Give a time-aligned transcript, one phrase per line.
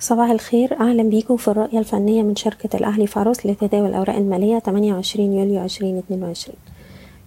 [0.00, 0.80] صباح الخير.
[0.80, 6.56] أهلا بيكم في الرؤية الفنية من شركة الأهلي فاروس لتداول الأوراق المالية 28 يوليو 2022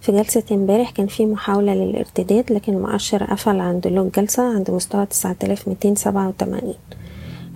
[0.00, 5.06] في جلسة امبارح كان في محاولة للارتداد لكن المؤشر قفل عند لو الجلسة عند مستوى
[5.06, 6.74] 9287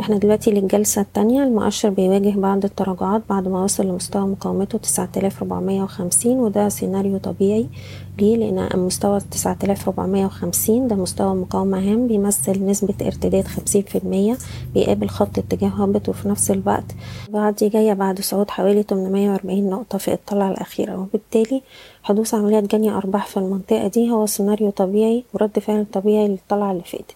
[0.01, 6.69] إحنا دلوقتي للجلسة التانية المؤشر بيواجه بعض التراجعات بعد ما وصل لمستوى مقاومته 9450 وده
[6.69, 7.67] سيناريو طبيعي
[8.19, 14.39] ليه؟ لأن مستوى 9450 ده مستوى مقاومة هام بيمثل نسبة ارتداد 50%
[14.75, 16.85] بيقابل خط اتجاه هابط وفي نفس الوقت
[17.29, 20.97] بعد جاية بعد صعود حوالي 840 نقطة في الطلعة الأخيرة.
[20.99, 21.63] وبالتالي
[22.03, 26.83] حدوث عمليات جني أرباح في المنطقة دي هو سيناريو طبيعي ورد فعل طبيعي للطلعة اللي
[26.85, 27.15] فاتت.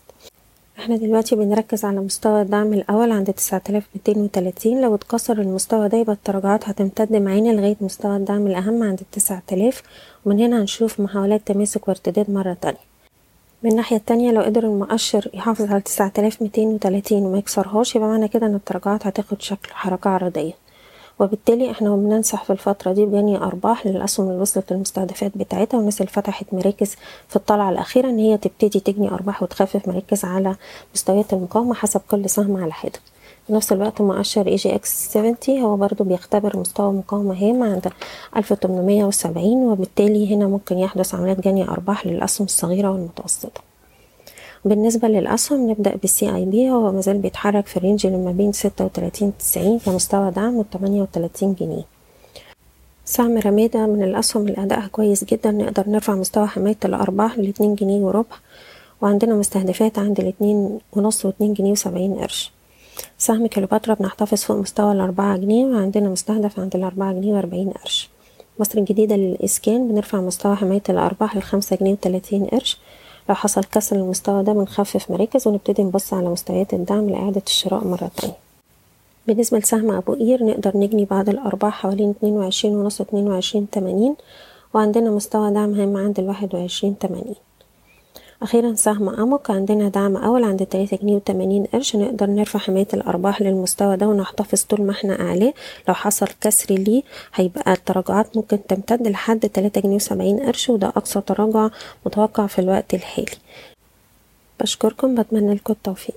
[0.89, 4.81] إحنا دلوقتي بنركز على مستوى الدعم الأول عند تسعة آلاف ميتين وتلاتين.
[4.81, 9.83] لو اتكسر المستوى ده يبقى التراجعات هتمتد معانا لغاية مستوى الدعم الأهم عند التسعة آلاف.
[10.27, 12.79] ومن هنا هنشوف محاولات تماسك وارتداد مرة تانية.
[13.63, 18.09] من الناحية التانية لو قدر المؤشر يحافظ على تسعة آلاف ميتين وتلاتين وما يكسرهاش يبقى
[18.09, 20.53] معنى كده إن التراجعات هتاخد شكل حركة عرضية.
[21.21, 26.13] وبالتالي إحنا بننصح في الفترة دي بجني أرباح للأسهم اللي وصلت للمستهدفات بتاعتها والناس اللي
[26.13, 26.97] فتحت مراكز
[27.29, 30.57] في الطلعة الأخيرة إن هي تبتدي تجني أرباح وتخفف مراكز على
[30.95, 32.99] مستويات المقاومة حسب كل سهم على حدة.
[33.47, 37.93] في نفس الوقت مؤشر EGX 70 هو برضو بيختبر مستوى مقاومة هام عند
[38.37, 43.68] 1870 وبالتالي هنا ممكن يحدث عمليات جني أرباح للأسهم الصغيرة والمتوسطة.
[44.65, 48.85] بالنسبة للأسهم نبدأ بال CIB هو مازال بيتحرك في ال range اللي ما بين ستة
[48.85, 51.85] وتلاتين تسعين كمستوى دعم وتمانية وتلاتين جنيه.
[53.05, 58.01] سهم رمادة من الأسهم اللي أدائها كويس جدا نقدر نرفع مستوى حماية الأرباح لاتنين جنيه
[58.01, 58.37] وربع
[59.01, 62.53] وعندنا مستهدفات عند الاتنين ونص واتنين جنيه وسبعين قرش.
[63.19, 68.11] سهم كليوباترا بنحتفظ فوق مستوى الأربعة جنيه وعندنا مستهدف عند الأربعة جنيه وأربعين قرش.
[68.61, 72.79] مصر الجديدة للإسكان بنرفع مستوى حماية الأرباح لخمسة جنيه وتلاتين قرش.
[73.29, 78.11] لو حصل كسر المستوى ده بنخفف مراكز ونبتدي نبص على مستويات الدعم لإعادة الشراء مرة
[78.17, 78.35] تانية.
[79.27, 84.15] بالنسبة لسهم أبو قير نقدر نجني بعض الأرباح حوالين اتنين وعشرين ونص اتنين وعشرين تمانين
[84.75, 87.35] وعندنا مستوى دعم هام عند الواحد وعشرين تمانين.
[88.43, 91.97] أخيرا سهم أمك عندنا دعم أول عند تلاتة جنيه وتمانين قرش.
[91.97, 95.55] نقدر نرفع حماية الأرباح للمستوى ده ونحتفظ طول ما إحنا أعلاه
[95.89, 97.03] لو حصل كسر ليه
[97.35, 101.69] هيبقى التراجعات ممكن تمتد لحد تلاتة جنيه وسبعين قرش وده أقصى تراجع
[102.07, 103.37] متوقع في الوقت الحالي.
[104.61, 106.17] بشكركم بتمنى لكم التوفيق.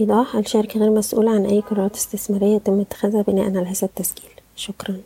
[0.00, 4.96] إيضاح الشركة غير مسؤولة عن أي قرارات استثمارية يتم اتخاذها بناء على هذا التسجيل شكرا.